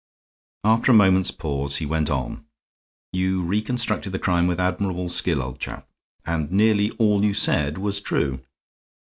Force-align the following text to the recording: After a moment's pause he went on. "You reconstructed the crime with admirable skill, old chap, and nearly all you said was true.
After 0.63 0.91
a 0.91 0.95
moment's 0.95 1.29
pause 1.29 1.77
he 1.77 1.85
went 1.85 2.09
on. 2.09 2.43
"You 3.13 3.43
reconstructed 3.43 4.11
the 4.11 4.17
crime 4.17 4.47
with 4.47 4.59
admirable 4.59 5.09
skill, 5.09 5.43
old 5.43 5.59
chap, 5.59 5.87
and 6.25 6.51
nearly 6.51 6.89
all 6.97 7.23
you 7.23 7.35
said 7.35 7.77
was 7.77 8.01
true. 8.01 8.41